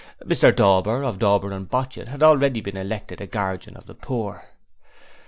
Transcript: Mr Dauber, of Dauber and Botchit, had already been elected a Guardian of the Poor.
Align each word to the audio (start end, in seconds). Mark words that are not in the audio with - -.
Mr 0.25 0.51
Dauber, 0.51 1.03
of 1.03 1.19
Dauber 1.19 1.51
and 1.51 1.69
Botchit, 1.69 2.07
had 2.07 2.23
already 2.23 2.59
been 2.59 2.75
elected 2.75 3.21
a 3.21 3.27
Guardian 3.27 3.77
of 3.77 3.85
the 3.85 3.93
Poor. 3.93 4.43